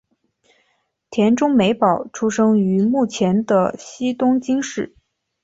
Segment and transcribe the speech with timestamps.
[1.11, 4.95] 田中美保出生于目前的西东京市。